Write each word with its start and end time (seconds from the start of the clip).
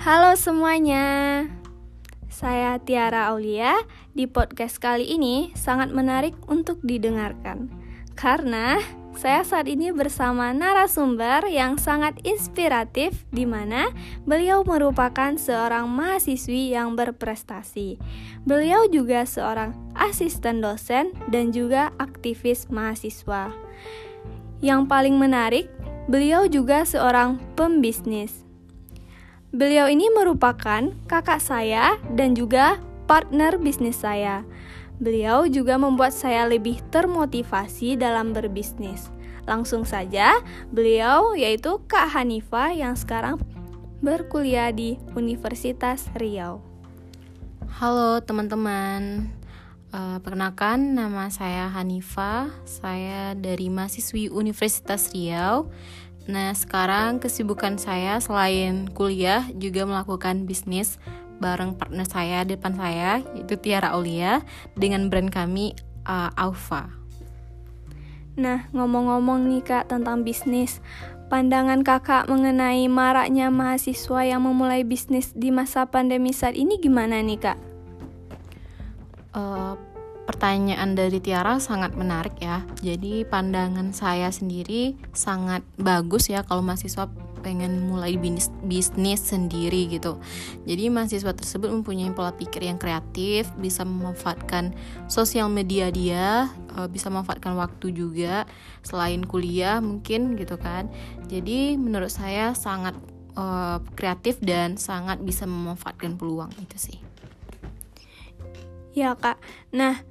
Halo 0.00 0.32
semuanya, 0.32 1.44
saya 2.32 2.80
Tiara 2.80 3.28
Aulia. 3.36 3.76
Di 4.16 4.24
podcast 4.24 4.80
kali 4.80 5.04
ini 5.04 5.52
sangat 5.52 5.92
menarik 5.92 6.32
untuk 6.48 6.80
didengarkan 6.80 7.68
karena 8.16 8.80
saya 9.12 9.44
saat 9.44 9.68
ini 9.68 9.92
bersama 9.92 10.56
narasumber 10.56 11.44
yang 11.52 11.76
sangat 11.76 12.16
inspiratif, 12.24 13.28
di 13.28 13.44
mana 13.44 13.92
beliau 14.24 14.64
merupakan 14.64 15.36
seorang 15.36 15.84
mahasiswi 15.92 16.72
yang 16.72 16.96
berprestasi. 16.96 18.00
Beliau 18.48 18.88
juga 18.88 19.28
seorang 19.28 19.76
asisten 19.92 20.64
dosen 20.64 21.12
dan 21.28 21.52
juga 21.52 21.92
aktivis 22.00 22.72
mahasiswa. 22.72 23.52
Yang 24.64 24.80
paling 24.88 25.20
menarik, 25.20 25.68
beliau 26.08 26.48
juga 26.48 26.88
seorang 26.88 27.36
pembisnis. 27.52 28.48
Beliau 29.50 29.90
ini 29.90 30.06
merupakan 30.14 30.94
kakak 31.10 31.42
saya 31.42 31.98
dan 32.14 32.38
juga 32.38 32.78
partner 33.10 33.58
bisnis 33.58 33.98
saya. 33.98 34.46
Beliau 35.02 35.42
juga 35.50 35.74
membuat 35.74 36.14
saya 36.14 36.46
lebih 36.46 36.78
termotivasi 36.94 37.98
dalam 37.98 38.30
berbisnis. 38.30 39.10
Langsung 39.50 39.82
saja, 39.82 40.38
beliau 40.70 41.34
yaitu 41.34 41.82
Kak 41.90 42.14
Hanifa 42.14 42.70
yang 42.70 42.94
sekarang 42.94 43.42
berkuliah 43.98 44.70
di 44.70 45.02
Universitas 45.18 46.06
Riau. 46.14 46.62
Halo 47.82 48.22
teman-teman, 48.22 49.34
uh, 49.90 50.22
perkenalkan 50.22 50.94
nama 50.94 51.26
saya 51.26 51.66
Hanifa, 51.74 52.54
saya 52.62 53.34
dari 53.34 53.66
mahasiswi 53.66 54.30
Universitas 54.30 55.10
Riau 55.10 55.66
Nah, 56.28 56.52
sekarang 56.52 57.22
kesibukan 57.22 57.80
saya 57.80 58.20
selain 58.20 58.90
kuliah 58.92 59.48
juga 59.56 59.88
melakukan 59.88 60.44
bisnis 60.44 61.00
bareng 61.40 61.72
partner 61.80 62.04
saya 62.04 62.44
depan 62.44 62.76
saya 62.76 63.24
yaitu 63.32 63.56
Tiara 63.56 63.96
Aulia 63.96 64.44
dengan 64.76 65.08
brand 65.08 65.32
kami 65.32 65.72
uh, 66.04 66.28
Alpha. 66.36 66.92
Nah, 68.36 68.68
ngomong-ngomong 68.76 69.48
nih 69.48 69.64
Kak 69.64 69.88
tentang 69.88 70.22
bisnis, 70.22 70.84
pandangan 71.32 71.80
Kakak 71.82 72.28
mengenai 72.28 72.86
maraknya 72.86 73.48
mahasiswa 73.48 74.20
yang 74.22 74.44
memulai 74.44 74.84
bisnis 74.84 75.32
di 75.32 75.48
masa 75.48 75.88
pandemi 75.88 76.30
saat 76.30 76.54
ini 76.54 76.76
gimana 76.78 77.20
nih 77.24 77.40
Kak? 77.40 77.58
Uh, 79.30 79.74
pertanyaan 80.30 80.94
dari 80.94 81.18
Tiara 81.18 81.58
sangat 81.58 81.98
menarik 81.98 82.38
ya. 82.38 82.62
Jadi 82.78 83.26
pandangan 83.26 83.90
saya 83.90 84.30
sendiri 84.30 84.94
sangat 85.10 85.66
bagus 85.74 86.30
ya 86.30 86.46
kalau 86.46 86.62
mahasiswa 86.62 87.10
pengen 87.42 87.90
mulai 87.90 88.14
bisnis, 88.14 88.54
bisnis 88.62 89.18
sendiri 89.26 89.90
gitu. 89.90 90.22
Jadi 90.70 90.86
mahasiswa 90.86 91.34
tersebut 91.34 91.72
mempunyai 91.74 92.14
pola 92.14 92.30
pikir 92.30 92.62
yang 92.62 92.78
kreatif, 92.78 93.50
bisa 93.58 93.82
memanfaatkan 93.82 94.76
sosial 95.10 95.50
media 95.50 95.90
dia, 95.90 96.46
eh, 96.78 96.86
bisa 96.86 97.10
memanfaatkan 97.10 97.58
waktu 97.58 97.90
juga 97.90 98.46
selain 98.86 99.26
kuliah 99.26 99.82
mungkin 99.82 100.38
gitu 100.38 100.54
kan. 100.60 100.86
Jadi 101.26 101.74
menurut 101.74 102.12
saya 102.12 102.54
sangat 102.54 102.94
uh, 103.34 103.82
kreatif 103.98 104.38
dan 104.38 104.78
sangat 104.78 105.18
bisa 105.22 105.48
memanfaatkan 105.48 106.14
peluang 106.14 106.52
itu 106.60 106.76
sih. 106.76 106.98
Ya 108.90 109.14
kak. 109.14 109.38
Nah 109.70 110.09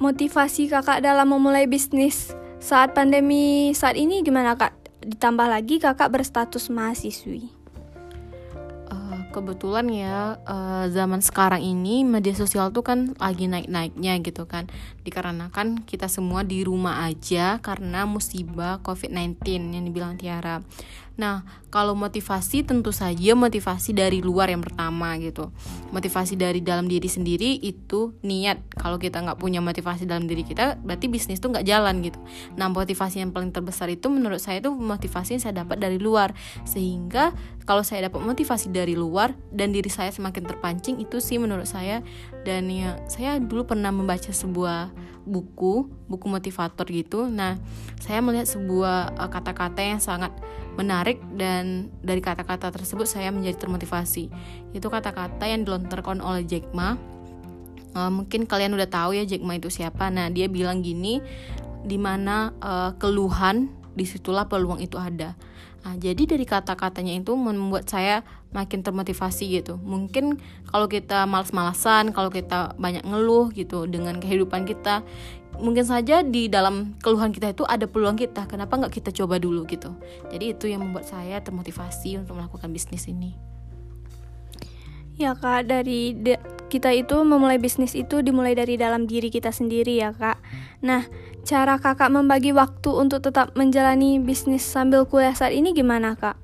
motivasi 0.00 0.72
kakak 0.72 1.04
dalam 1.04 1.28
memulai 1.28 1.68
bisnis 1.68 2.32
saat 2.56 2.96
pandemi 2.96 3.70
saat 3.76 3.94
ini 4.00 4.24
gimana 4.24 4.56
kak? 4.56 4.72
Ditambah 5.04 5.46
lagi 5.48 5.76
kakak 5.76 6.08
berstatus 6.08 6.72
mahasiswi. 6.72 7.59
Kebetulan 9.30 9.86
ya 9.94 10.42
uh, 10.42 10.90
zaman 10.90 11.22
sekarang 11.22 11.62
ini 11.62 12.02
media 12.02 12.34
sosial 12.34 12.74
tuh 12.74 12.82
kan 12.82 13.14
lagi 13.22 13.46
naik-naiknya 13.46 14.18
gitu 14.26 14.50
kan. 14.50 14.66
Dikarenakan 15.06 15.86
kita 15.86 16.10
semua 16.10 16.42
di 16.42 16.66
rumah 16.66 17.06
aja 17.06 17.62
karena 17.62 18.10
musibah 18.10 18.82
COVID-19 18.82 19.38
yang 19.70 19.84
dibilang 19.86 20.18
Tiara. 20.18 20.66
Nah, 21.20 21.44
kalau 21.68 21.92
motivasi 21.92 22.64
tentu 22.64 22.96
saja 22.96 23.36
motivasi 23.36 23.92
dari 23.92 24.24
luar 24.24 24.48
yang 24.48 24.64
pertama 24.64 25.20
gitu. 25.20 25.52
Motivasi 25.92 26.32
dari 26.32 26.64
dalam 26.64 26.88
diri 26.88 27.12
sendiri 27.12 27.60
itu 27.60 28.16
niat. 28.24 28.64
Kalau 28.72 28.96
kita 28.96 29.20
nggak 29.20 29.36
punya 29.36 29.60
motivasi 29.60 30.08
dalam 30.08 30.24
diri 30.24 30.48
kita, 30.48 30.80
berarti 30.80 31.12
bisnis 31.12 31.36
tuh 31.36 31.52
nggak 31.52 31.68
jalan 31.68 32.00
gitu. 32.00 32.16
Nah, 32.56 32.72
motivasi 32.72 33.20
yang 33.20 33.36
paling 33.36 33.52
terbesar 33.52 33.92
itu 33.92 34.08
menurut 34.08 34.40
saya 34.40 34.64
itu 34.64 34.72
motivasi 34.72 35.36
yang 35.36 35.42
saya 35.44 35.60
dapat 35.60 35.76
dari 35.76 36.00
luar. 36.00 36.32
Sehingga 36.64 37.36
kalau 37.68 37.84
saya 37.84 38.08
dapat 38.08 38.24
motivasi 38.24 38.72
dari 38.72 38.96
luar 38.96 39.19
dan 39.52 39.76
diri 39.76 39.92
saya 39.92 40.08
semakin 40.08 40.48
terpancing 40.48 40.96
itu 40.96 41.20
sih 41.20 41.36
menurut 41.36 41.68
saya. 41.68 42.00
Dan 42.48 42.72
ya 42.72 42.96
saya 43.12 43.36
dulu 43.36 43.68
pernah 43.68 43.92
membaca 43.92 44.32
sebuah 44.32 44.88
buku 45.28 45.84
buku 46.08 46.26
motivator 46.26 46.88
gitu. 46.88 47.28
Nah 47.28 47.60
saya 48.00 48.24
melihat 48.24 48.48
sebuah 48.48 49.20
uh, 49.20 49.28
kata-kata 49.28 49.80
yang 49.84 50.00
sangat 50.00 50.32
menarik 50.80 51.20
dan 51.36 51.92
dari 52.00 52.24
kata-kata 52.24 52.72
tersebut 52.72 53.04
saya 53.04 53.28
menjadi 53.28 53.68
termotivasi. 53.68 54.32
Itu 54.72 54.88
kata-kata 54.88 55.44
yang 55.44 55.68
dilontarkan 55.68 56.24
oleh 56.24 56.48
Jack 56.48 56.72
Ma. 56.72 56.96
Uh, 57.90 58.08
mungkin 58.08 58.46
kalian 58.46 58.72
udah 58.72 58.88
tahu 58.88 59.18
ya 59.18 59.28
Jack 59.28 59.44
Ma 59.44 59.60
itu 59.60 59.68
siapa. 59.68 60.08
Nah 60.08 60.32
dia 60.32 60.48
bilang 60.48 60.80
gini 60.80 61.20
di 61.84 61.96
mana 62.00 62.56
uh, 62.60 62.96
keluhan 62.96 63.72
di 63.92 64.08
situlah 64.08 64.46
peluang 64.46 64.80
itu 64.80 64.96
ada 64.96 65.36
Nah, 65.80 65.96
jadi 65.96 66.28
dari 66.28 66.44
kata-katanya 66.44 67.16
itu 67.16 67.32
membuat 67.32 67.88
saya 67.88 68.20
makin 68.52 68.84
termotivasi 68.84 69.48
gitu. 69.48 69.80
Mungkin 69.80 70.36
kalau 70.68 70.92
kita 70.92 71.24
malas-malasan, 71.24 72.12
kalau 72.12 72.28
kita 72.28 72.76
banyak 72.76 73.00
ngeluh 73.00 73.48
gitu 73.56 73.88
dengan 73.88 74.20
kehidupan 74.20 74.68
kita, 74.68 75.00
mungkin 75.56 75.88
saja 75.88 76.20
di 76.20 76.52
dalam 76.52 77.00
keluhan 77.00 77.32
kita 77.32 77.56
itu 77.56 77.64
ada 77.64 77.88
peluang 77.88 78.20
kita. 78.20 78.44
Kenapa 78.44 78.76
nggak 78.76 78.92
kita 79.00 79.10
coba 79.24 79.40
dulu 79.40 79.64
gitu? 79.64 79.96
Jadi 80.28 80.52
itu 80.52 80.68
yang 80.68 80.84
membuat 80.84 81.08
saya 81.08 81.40
termotivasi 81.40 82.20
untuk 82.20 82.36
melakukan 82.36 82.68
bisnis 82.68 83.08
ini. 83.08 83.32
Ya 85.16 85.32
kak, 85.36 85.68
dari 85.68 86.16
kita 86.70 86.94
itu 86.94 87.18
memulai 87.26 87.58
bisnis 87.58 87.98
itu 87.98 88.22
dimulai 88.22 88.54
dari 88.54 88.78
dalam 88.78 89.10
diri 89.10 89.26
kita 89.26 89.50
sendiri 89.50 89.98
ya 89.98 90.14
kak. 90.14 90.38
Nah, 90.86 91.04
cara 91.42 91.82
kakak 91.82 92.14
membagi 92.14 92.54
waktu 92.54 92.94
untuk 92.94 93.26
tetap 93.26 93.58
menjalani 93.58 94.22
bisnis 94.22 94.62
sambil 94.62 95.02
kuliah 95.04 95.34
saat 95.34 95.50
ini 95.50 95.74
gimana 95.74 96.14
kak? 96.14 96.38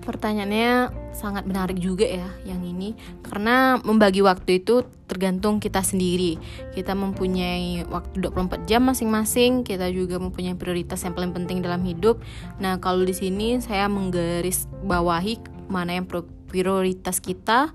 Pertanyaannya 0.00 0.94
sangat 1.12 1.44
menarik 1.44 1.76
juga 1.76 2.06
ya 2.08 2.30
yang 2.48 2.64
ini 2.64 2.96
karena 3.26 3.76
membagi 3.82 4.24
waktu 4.24 4.62
itu 4.62 4.86
tergantung 5.10 5.58
kita 5.58 5.82
sendiri. 5.82 6.38
Kita 6.70 6.94
mempunyai 6.94 7.84
waktu 7.90 8.30
24 8.30 8.70
jam 8.70 8.86
masing-masing, 8.86 9.66
kita 9.66 9.90
juga 9.90 10.22
mempunyai 10.22 10.54
prioritas 10.54 11.02
yang 11.02 11.18
paling 11.18 11.34
penting 11.34 11.60
dalam 11.60 11.82
hidup. 11.82 12.22
Nah, 12.62 12.78
kalau 12.78 13.02
di 13.02 13.12
sini 13.12 13.58
saya 13.58 13.90
menggaris 13.90 14.70
bawahi 14.86 15.42
mana 15.66 15.98
yang 15.98 16.06
prioritas 16.50 17.18
kita 17.18 17.70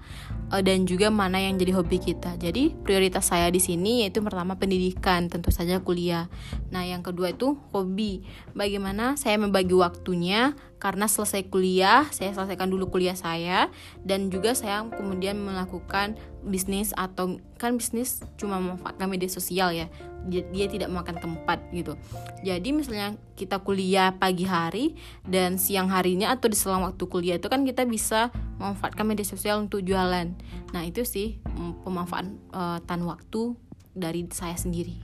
uh, 0.52 0.62
dan 0.62 0.86
juga 0.86 1.10
mana 1.10 1.42
yang 1.42 1.58
jadi 1.58 1.78
hobi 1.78 1.98
kita. 1.98 2.38
Jadi 2.38 2.74
prioritas 2.84 3.30
saya 3.32 3.50
di 3.50 3.62
sini 3.62 4.06
yaitu 4.06 4.22
pertama 4.22 4.58
pendidikan, 4.60 5.32
tentu 5.32 5.50
saja 5.50 5.82
kuliah. 5.82 6.30
Nah, 6.70 6.86
yang 6.86 7.02
kedua 7.02 7.34
itu 7.34 7.58
hobi. 7.74 8.26
Bagaimana 8.54 9.16
saya 9.18 9.40
membagi 9.40 9.74
waktunya 9.74 10.54
karena 10.86 11.10
selesai 11.10 11.50
kuliah, 11.50 12.06
saya 12.14 12.30
selesaikan 12.38 12.70
dulu 12.70 12.94
kuliah 12.94 13.18
saya 13.18 13.74
dan 14.06 14.30
juga 14.30 14.54
saya 14.54 14.86
kemudian 14.94 15.34
melakukan 15.34 16.14
bisnis 16.46 16.94
atau 16.94 17.42
kan 17.58 17.74
bisnis 17.74 18.22
cuma 18.38 18.62
memanfaatkan 18.62 19.10
media 19.10 19.26
sosial 19.26 19.74
ya 19.74 19.90
dia, 20.30 20.46
dia 20.54 20.70
tidak 20.70 20.94
makan 20.94 21.18
tempat 21.18 21.58
gitu. 21.74 21.98
Jadi 22.46 22.70
misalnya 22.70 23.18
kita 23.34 23.66
kuliah 23.66 24.14
pagi 24.14 24.46
hari 24.46 24.94
dan 25.26 25.58
siang 25.58 25.90
harinya 25.90 26.30
atau 26.30 26.54
di 26.54 26.58
selang 26.58 26.86
waktu 26.86 27.02
kuliah 27.10 27.42
itu 27.42 27.50
kan 27.50 27.66
kita 27.66 27.82
bisa 27.90 28.30
memanfaatkan 28.62 29.10
media 29.10 29.26
sosial 29.26 29.66
untuk 29.66 29.82
jualan. 29.82 30.38
Nah 30.70 30.82
itu 30.86 31.02
sih 31.02 31.42
mm, 31.42 31.82
pemanfaatan 31.82 33.00
uh, 33.02 33.10
waktu 33.10 33.58
dari 33.98 34.22
saya 34.30 34.54
sendiri. 34.54 35.02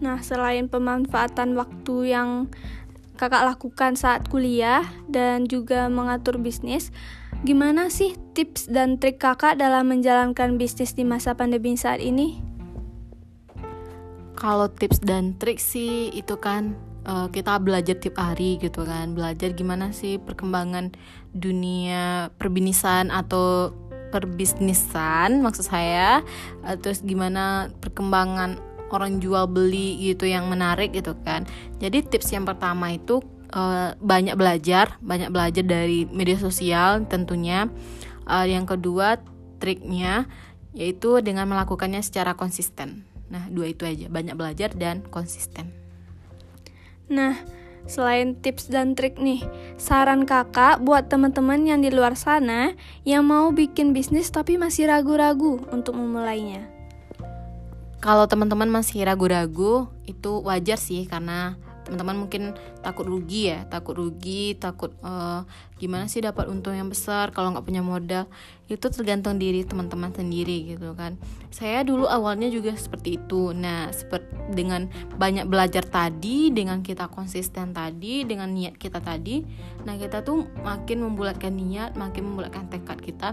Nah 0.00 0.20
selain 0.24 0.72
pemanfaatan 0.72 1.60
waktu 1.60 2.16
yang 2.16 2.48
kakak 3.14 3.46
lakukan 3.46 3.94
saat 3.94 4.26
kuliah 4.28 4.82
dan 5.06 5.46
juga 5.46 5.86
mengatur 5.86 6.36
bisnis 6.38 6.90
Gimana 7.44 7.92
sih 7.92 8.16
tips 8.32 8.72
dan 8.72 8.96
trik 8.96 9.20
kakak 9.20 9.60
dalam 9.60 9.92
menjalankan 9.92 10.56
bisnis 10.56 10.96
di 10.96 11.04
masa 11.04 11.36
pandemi 11.36 11.76
saat 11.76 12.00
ini? 12.00 12.40
Kalau 14.32 14.72
tips 14.72 15.04
dan 15.04 15.36
trik 15.36 15.60
sih 15.60 16.08
itu 16.16 16.40
kan 16.40 16.72
uh, 17.04 17.28
kita 17.28 17.60
belajar 17.60 18.00
tiap 18.00 18.16
hari 18.16 18.56
gitu 18.56 18.88
kan 18.88 19.12
belajar 19.12 19.52
gimana 19.52 19.92
sih 19.92 20.16
perkembangan 20.16 20.96
dunia 21.36 22.32
perbinisan 22.40 23.12
atau 23.12 23.76
perbisnisan 24.08 25.44
maksud 25.44 25.68
saya 25.68 26.24
uh, 26.64 26.76
terus 26.80 27.04
gimana 27.04 27.68
perkembangan 27.84 28.56
orang 28.92 29.22
jual 29.22 29.48
beli 29.48 29.96
gitu 30.00 30.28
yang 30.28 30.48
menarik 30.50 30.92
gitu 30.92 31.16
kan 31.24 31.46
jadi 31.78 32.04
tips 32.04 32.34
yang 32.34 32.44
pertama 32.44 32.92
itu 32.92 33.24
uh, 33.54 33.90
banyak 34.02 34.34
belajar, 34.34 34.98
banyak 34.98 35.30
belajar 35.30 35.64
dari 35.64 36.04
media 36.10 36.36
sosial 36.36 37.06
tentunya. 37.06 37.70
Uh, 38.24 38.44
yang 38.44 38.66
kedua 38.66 39.20
triknya 39.62 40.26
yaitu 40.74 41.22
dengan 41.22 41.46
melakukannya 41.46 42.02
secara 42.02 42.34
konsisten. 42.34 43.06
Nah, 43.30 43.46
dua 43.46 43.70
itu 43.70 43.86
aja, 43.86 44.10
banyak 44.10 44.34
belajar 44.34 44.74
dan 44.74 45.06
konsisten. 45.06 45.70
Nah, 47.06 47.38
selain 47.86 48.34
tips 48.34 48.74
dan 48.74 48.98
trik 48.98 49.22
nih, 49.22 49.46
saran 49.78 50.26
kakak 50.26 50.82
buat 50.82 51.06
teman-teman 51.06 51.62
yang 51.62 51.78
di 51.78 51.94
luar 51.94 52.18
sana 52.18 52.74
yang 53.06 53.22
mau 53.22 53.54
bikin 53.54 53.94
bisnis 53.94 54.34
tapi 54.34 54.58
masih 54.58 54.90
ragu-ragu 54.90 55.62
untuk 55.70 55.94
memulainya. 55.94 56.73
Kalau 58.04 58.28
teman-teman 58.28 58.68
masih 58.68 59.00
ragu-ragu, 59.08 59.88
itu 60.04 60.44
wajar 60.44 60.76
sih 60.76 61.08
karena 61.08 61.56
teman-teman 61.88 62.28
mungkin 62.28 62.42
takut 62.80 63.04
rugi 63.04 63.52
ya 63.52 63.68
takut 63.68 64.00
rugi 64.00 64.56
takut 64.56 64.96
uh, 65.04 65.44
gimana 65.76 66.08
sih 66.08 66.24
dapat 66.24 66.48
untung 66.48 66.72
yang 66.72 66.88
besar 66.88 67.32
kalau 67.32 67.56
nggak 67.56 67.64
punya 67.64 67.80
modal. 67.80 68.28
Itu 68.68 68.92
tergantung 68.92 69.40
diri 69.40 69.64
teman-teman 69.64 70.12
sendiri 70.12 70.76
gitu 70.76 70.92
kan. 70.92 71.16
Saya 71.48 71.80
dulu 71.80 72.04
awalnya 72.04 72.52
juga 72.52 72.76
seperti 72.76 73.16
itu. 73.24 73.56
Nah 73.56 73.88
seperti 73.88 74.34
dengan 74.52 74.92
banyak 75.16 75.48
belajar 75.48 75.88
tadi 75.88 76.52
dengan 76.52 76.84
kita 76.84 77.08
konsisten 77.08 77.72
tadi 77.72 78.28
dengan 78.28 78.52
niat 78.52 78.76
kita 78.76 79.00
tadi 79.00 79.40
nah 79.88 79.96
kita 79.96 80.20
tuh 80.20 80.44
makin 80.60 81.00
membulatkan 81.00 81.52
niat 81.54 81.96
makin 81.96 82.28
membulatkan 82.28 82.68
tekad 82.68 83.00
kita 83.00 83.28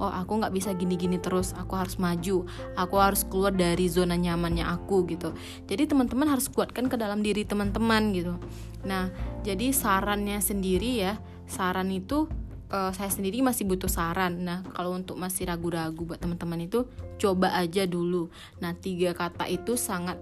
oh 0.00 0.08
aku 0.10 0.40
nggak 0.40 0.56
bisa 0.56 0.72
gini-gini 0.72 1.20
terus 1.20 1.52
aku 1.52 1.76
harus 1.76 2.00
maju 2.00 2.48
aku 2.74 2.96
harus 2.96 3.22
keluar 3.28 3.52
dari 3.52 3.86
zona 3.86 4.16
nyamannya 4.16 4.64
aku 4.64 5.04
gitu 5.06 5.36
jadi 5.68 5.84
teman-teman 5.84 6.26
harus 6.32 6.48
kuatkan 6.48 6.88
ke 6.88 6.96
dalam 6.96 7.20
diri 7.20 7.44
teman-teman 7.44 8.16
gitu 8.16 8.34
nah 8.82 9.12
jadi 9.44 9.76
sarannya 9.76 10.40
sendiri 10.40 11.04
ya 11.04 11.20
saran 11.44 11.92
itu 11.92 12.26
uh, 12.72 12.90
saya 12.94 13.10
sendiri 13.10 13.42
masih 13.42 13.66
butuh 13.66 13.90
saran. 13.90 14.46
Nah, 14.46 14.62
kalau 14.72 14.94
untuk 14.94 15.18
masih 15.18 15.50
ragu-ragu 15.50 16.06
buat 16.06 16.22
teman-teman 16.22 16.64
itu 16.64 16.86
coba 17.18 17.52
aja 17.58 17.84
dulu. 17.84 18.30
Nah, 18.62 18.72
tiga 18.78 19.12
kata 19.12 19.50
itu 19.50 19.74
sangat 19.74 20.16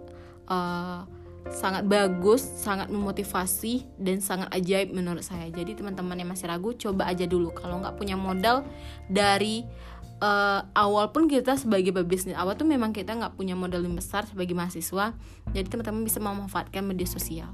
uh, 0.49 1.05
sangat 1.49 1.89
bagus, 1.89 2.45
sangat 2.45 2.93
memotivasi 2.93 3.87
dan 3.97 4.21
sangat 4.21 4.53
ajaib 4.53 4.93
menurut 4.93 5.25
saya. 5.25 5.49
Jadi 5.49 5.79
teman-teman 5.79 6.19
yang 6.19 6.29
masih 6.29 6.51
ragu 6.51 6.77
coba 6.77 7.09
aja 7.09 7.25
dulu. 7.25 7.55
Kalau 7.55 7.81
nggak 7.81 7.97
punya 7.97 8.19
modal 8.19 8.69
dari 9.09 9.65
uh, 10.21 10.61
awal 10.77 11.11
pun 11.15 11.31
kita 11.31 11.57
sebagai 11.57 11.95
pebisnis 11.95 12.37
awal 12.37 12.59
tuh 12.59 12.69
memang 12.69 12.93
kita 12.93 13.15
nggak 13.17 13.35
punya 13.39 13.57
modal 13.57 13.81
yang 13.81 13.97
besar 13.97 14.27
sebagai 14.29 14.53
mahasiswa. 14.53 15.17
Jadi 15.55 15.67
teman-teman 15.67 16.05
bisa 16.05 16.19
memanfaatkan 16.21 16.85
media 16.85 17.09
sosial. 17.09 17.49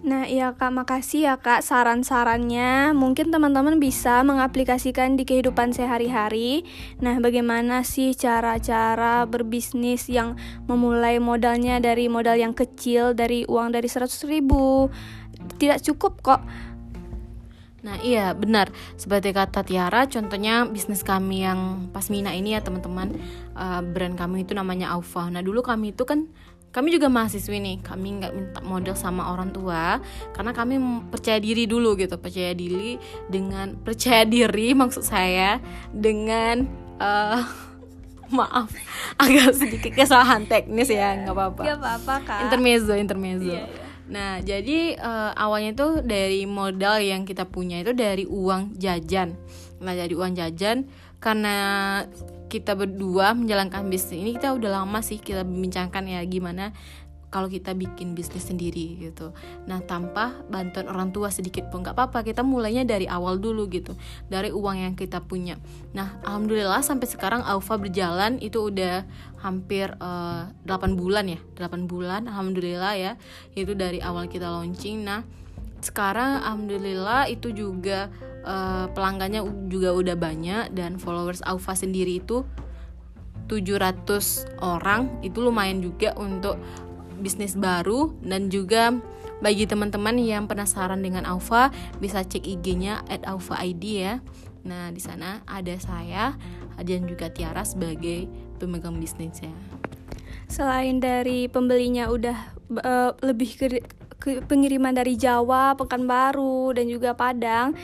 Nah, 0.00 0.24
iya 0.24 0.56
Kak, 0.56 0.72
makasih 0.72 1.28
ya 1.28 1.36
Kak 1.36 1.60
saran-sarannya. 1.60 2.96
Mungkin 2.96 3.28
teman-teman 3.28 3.76
bisa 3.76 4.24
mengaplikasikan 4.24 5.20
di 5.20 5.28
kehidupan 5.28 5.76
sehari-hari. 5.76 6.64
Nah, 7.04 7.20
bagaimana 7.20 7.84
sih 7.84 8.16
cara-cara 8.16 9.28
berbisnis 9.28 10.08
yang 10.08 10.40
memulai 10.64 11.20
modalnya 11.20 11.84
dari 11.84 12.08
modal 12.08 12.40
yang 12.40 12.56
kecil, 12.56 13.12
dari 13.12 13.44
uang 13.44 13.76
dari 13.76 13.92
100 13.92 14.24
ribu? 14.24 14.88
Tidak 15.60 15.84
cukup 15.84 16.12
kok. 16.24 16.40
Nah 17.80 17.96
iya 18.04 18.36
benar 18.36 18.68
seperti 19.00 19.32
kata 19.32 19.64
Tiara 19.64 20.04
contohnya 20.04 20.68
bisnis 20.68 21.00
kami 21.00 21.48
yang 21.48 21.88
Pasmina 21.96 22.36
ini 22.36 22.52
ya 22.52 22.60
teman-teman 22.60 23.16
uh, 23.56 23.80
brand 23.80 24.20
kami 24.20 24.44
itu 24.44 24.52
namanya 24.52 24.92
Aufa. 24.92 25.32
Nah 25.32 25.40
dulu 25.40 25.64
kami 25.64 25.96
itu 25.96 26.04
kan 26.04 26.28
kami 26.70 26.94
juga 26.94 27.10
mahasiswi 27.10 27.58
nih 27.58 27.76
kami 27.82 28.22
nggak 28.22 28.32
minta 28.34 28.60
modal 28.62 28.94
sama 28.94 29.34
orang 29.34 29.50
tua 29.50 29.98
karena 30.30 30.54
kami 30.54 30.78
percaya 31.10 31.42
diri 31.42 31.66
dulu 31.66 31.98
gitu 31.98 32.14
percaya 32.14 32.54
diri 32.54 32.94
dengan 33.26 33.74
percaya 33.82 34.22
diri 34.22 34.70
maksud 34.80 35.02
saya 35.02 35.58
dengan 35.90 36.70
uh, 37.02 37.42
maaf 38.38 38.70
agak 39.22 39.50
sedikit 39.58 39.90
kesalahan 39.98 40.46
teknis 40.46 40.86
ya 40.86 41.18
nggak 41.18 41.34
apa-apa. 41.34 41.62
Nggak 41.66 41.78
apa-apa 41.82 42.14
kak. 42.22 42.40
Intermezzo 42.46 42.94
intermezzo. 42.94 43.50
Iya, 43.50 43.66
iya. 43.66 43.84
nah 44.06 44.32
jadi 44.38 44.94
uh, 45.02 45.34
awalnya 45.34 45.74
tuh 45.74 45.92
dari 46.06 46.46
modal 46.46 47.02
yang 47.02 47.26
kita 47.26 47.42
punya 47.50 47.82
itu 47.82 47.90
dari 47.90 48.30
uang 48.30 48.78
jajan. 48.78 49.34
Nah 49.82 49.94
dari 49.98 50.14
uang 50.14 50.38
jajan 50.38 50.86
karena 51.18 51.56
kita 52.50 52.74
berdua 52.74 53.32
menjalankan 53.38 53.86
bisnis 53.86 54.18
ini 54.18 54.34
kita 54.34 54.50
udah 54.50 54.82
lama 54.82 54.98
sih 55.00 55.22
kita 55.22 55.46
bincangkan 55.46 56.02
ya 56.10 56.20
gimana 56.26 56.74
kalau 57.30 57.46
kita 57.46 57.78
bikin 57.78 58.18
bisnis 58.18 58.50
sendiri 58.50 58.98
gitu. 58.98 59.30
Nah 59.70 59.78
tanpa 59.86 60.34
bantuan 60.50 60.90
orang 60.90 61.14
tua 61.14 61.30
sedikit 61.30 61.70
pun 61.70 61.86
nggak 61.86 61.94
apa-apa 61.94 62.26
kita 62.26 62.42
mulainya 62.42 62.82
dari 62.82 63.06
awal 63.06 63.38
dulu 63.38 63.70
gitu 63.70 63.94
dari 64.26 64.50
uang 64.50 64.76
yang 64.90 64.94
kita 64.98 65.22
punya. 65.22 65.54
Nah 65.94 66.18
alhamdulillah 66.26 66.82
sampai 66.82 67.06
sekarang 67.06 67.46
Alfa 67.46 67.78
berjalan 67.78 68.42
itu 68.42 68.66
udah 68.66 69.06
hampir 69.40 69.94
uh, 70.02 70.50
eh, 70.66 70.74
8 70.74 70.98
bulan 70.98 71.30
ya 71.30 71.40
8 71.56 71.86
bulan 71.86 72.26
alhamdulillah 72.26 72.92
ya 72.98 73.12
itu 73.54 73.78
dari 73.78 74.02
awal 74.02 74.26
kita 74.26 74.50
launching. 74.50 75.06
Nah 75.06 75.22
sekarang 75.80 76.42
alhamdulillah 76.42 77.30
itu 77.30 77.54
juga 77.54 78.10
uh, 78.44 78.86
pelanggannya 78.92 79.44
juga 79.68 79.92
udah 79.94 80.16
banyak 80.16 80.72
dan 80.76 80.96
followers 80.96 81.44
Aufa 81.44 81.76
sendiri 81.76 82.22
itu 82.22 82.44
700 83.50 84.62
orang 84.62 85.10
itu 85.26 85.42
lumayan 85.42 85.82
juga 85.82 86.14
untuk 86.14 86.54
bisnis 87.18 87.58
baru 87.58 88.14
dan 88.22 88.48
juga 88.48 88.94
bagi 89.40 89.64
teman-teman 89.64 90.20
yang 90.20 90.44
penasaran 90.46 91.00
dengan 91.00 91.24
Aufa 91.26 91.72
bisa 91.98 92.22
cek 92.22 92.44
IG-nya 92.44 93.02
@aufa_id 93.24 93.82
ya. 93.82 94.20
Nah, 94.60 94.92
di 94.92 95.00
sana 95.00 95.40
ada 95.48 95.72
saya 95.80 96.36
dan 96.76 97.08
juga 97.08 97.32
Tiara 97.32 97.64
sebagai 97.64 98.28
pemegang 98.60 99.00
bisnisnya. 99.00 99.52
Selain 100.46 101.00
dari 101.00 101.48
pembelinya 101.48 102.12
udah 102.12 102.36
uh, 102.84 103.16
lebih 103.24 103.56
pengiriman 104.20 104.92
dari 104.94 105.16
Jawa, 105.16 105.74
Pekanbaru, 105.74 106.76
dan 106.76 106.86
juga 106.86 107.16
Padang. 107.16 107.74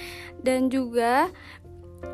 Dan 0.41 0.69
juga 0.71 1.33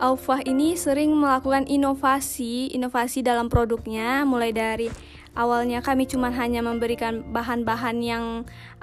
Aufah 0.00 0.40
ini 0.48 0.72
sering 0.78 1.12
melakukan 1.12 1.68
inovasi, 1.68 2.72
inovasi 2.72 3.20
dalam 3.20 3.52
produknya, 3.52 4.24
mulai 4.24 4.54
dari 4.54 4.88
awalnya 5.32 5.80
kami 5.80 6.04
cuma 6.08 6.32
hanya 6.32 6.60
memberikan 6.60 7.24
bahan-bahan 7.32 8.00
yang 8.04 8.24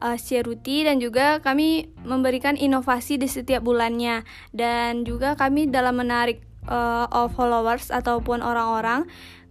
uh, 0.02 0.18
seruti 0.18 0.86
dan 0.86 0.98
juga 0.98 1.42
kami 1.42 1.90
memberikan 2.02 2.58
inovasi 2.58 3.22
di 3.22 3.30
setiap 3.30 3.62
bulannya 3.62 4.26
dan 4.54 5.06
juga 5.06 5.38
kami 5.38 5.70
dalam 5.70 5.98
menarik 5.98 6.42
uh, 6.66 7.30
followers 7.34 7.94
ataupun 7.94 8.42
orang-orang 8.42 9.06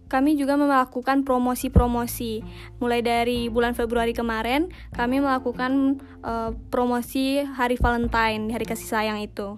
kami 0.09 0.35
juga 0.35 0.57
melakukan 0.57 1.21
promosi-promosi. 1.21 2.41
Mulai 2.81 3.05
dari 3.05 3.47
bulan 3.47 3.77
Februari 3.77 4.11
kemarin, 4.11 4.73
kami 4.91 5.21
melakukan 5.21 6.01
uh, 6.25 6.51
promosi 6.73 7.45
Hari 7.45 7.77
Valentine, 7.77 8.49
Hari 8.49 8.65
Kasih 8.65 8.89
Sayang 8.89 9.21
itu. 9.21 9.55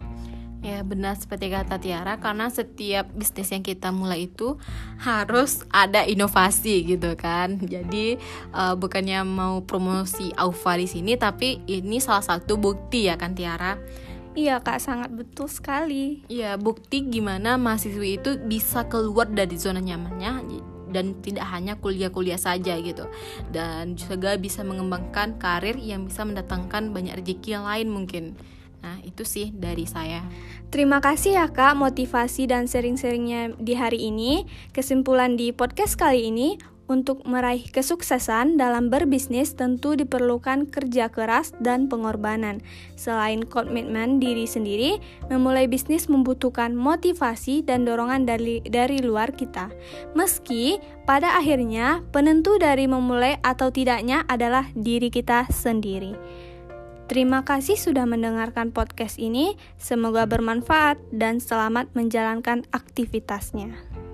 Ya 0.62 0.86
benar 0.86 1.18
seperti 1.18 1.50
kata 1.50 1.82
Tiara 1.82 2.22
karena 2.22 2.46
setiap 2.54 3.10
bisnis 3.18 3.50
yang 3.50 3.66
kita 3.66 3.90
mulai 3.90 4.30
itu 4.30 4.62
harus 5.02 5.66
ada 5.74 6.06
inovasi 6.06 6.86
gitu 6.86 7.18
kan. 7.18 7.58
Jadi 7.66 8.22
uh, 8.54 8.78
bukannya 8.78 9.26
mau 9.26 9.66
promosi 9.66 10.30
Aufa 10.38 10.78
di 10.78 10.86
sini 10.86 11.18
tapi 11.18 11.66
ini 11.66 11.98
salah 11.98 12.22
satu 12.22 12.62
bukti 12.62 13.10
ya 13.10 13.18
kan 13.18 13.34
Tiara 13.34 13.74
Iya 14.32 14.64
kak 14.64 14.80
sangat 14.80 15.12
betul 15.12 15.52
sekali. 15.52 16.24
Iya 16.32 16.56
bukti 16.56 17.04
gimana 17.04 17.60
mahasiswi 17.60 18.16
itu 18.16 18.40
bisa 18.40 18.88
keluar 18.88 19.28
dari 19.28 19.60
zona 19.60 19.84
nyamannya 19.84 20.48
dan 20.92 21.20
tidak 21.24 21.48
hanya 21.52 21.80
kuliah-kuliah 21.80 22.40
saja 22.40 22.76
gitu 22.80 23.08
dan 23.56 23.96
juga 23.96 24.36
bisa 24.36 24.64
mengembangkan 24.64 25.40
karir 25.40 25.80
yang 25.80 26.08
bisa 26.08 26.28
mendatangkan 26.28 26.92
banyak 26.92 27.20
rezeki 27.20 27.60
yang 27.60 27.66
lain 27.68 27.88
mungkin. 27.92 28.26
Nah 28.82 28.98
itu 29.04 29.28
sih 29.28 29.52
dari 29.52 29.84
saya. 29.84 30.24
Terima 30.72 31.04
kasih 31.04 31.36
ya 31.36 31.46
kak 31.52 31.76
motivasi 31.76 32.48
dan 32.48 32.72
sering-seringnya 32.72 33.60
di 33.60 33.76
hari 33.76 34.00
ini. 34.08 34.48
Kesimpulan 34.72 35.36
di 35.36 35.52
podcast 35.52 36.00
kali 36.00 36.32
ini 36.32 36.56
untuk 36.92 37.24
meraih 37.24 37.64
kesuksesan 37.72 38.60
dalam 38.60 38.92
berbisnis 38.92 39.56
tentu 39.56 39.96
diperlukan 39.96 40.68
kerja 40.68 41.08
keras 41.08 41.56
dan 41.64 41.88
pengorbanan. 41.88 42.60
Selain 43.00 43.48
komitmen 43.48 44.20
diri 44.20 44.44
sendiri, 44.44 45.00
memulai 45.32 45.72
bisnis 45.72 46.12
membutuhkan 46.12 46.76
motivasi 46.76 47.64
dan 47.64 47.88
dorongan 47.88 48.28
dari, 48.28 48.60
dari 48.68 49.00
luar 49.00 49.32
kita. 49.32 49.72
Meski 50.12 50.84
pada 51.08 51.40
akhirnya 51.40 52.04
penentu 52.12 52.60
dari 52.60 52.92
memulai 52.92 53.40
atau 53.40 53.72
tidaknya 53.72 54.28
adalah 54.28 54.68
diri 54.76 55.08
kita 55.08 55.48
sendiri. 55.48 56.14
Terima 57.08 57.44
kasih 57.44 57.76
sudah 57.76 58.08
mendengarkan 58.08 58.72
podcast 58.72 59.20
ini. 59.20 59.60
Semoga 59.76 60.24
bermanfaat 60.28 60.96
dan 61.12 61.44
selamat 61.44 61.92
menjalankan 61.92 62.64
aktivitasnya. 62.72 64.11